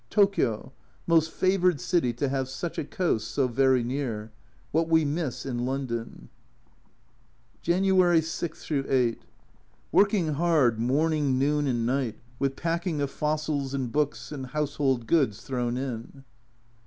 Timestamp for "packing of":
12.55-13.11